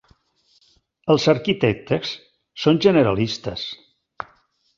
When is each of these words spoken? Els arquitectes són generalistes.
Els 1.15 1.27
arquitectes 1.33 2.15
són 2.63 2.81
generalistes. 2.87 3.69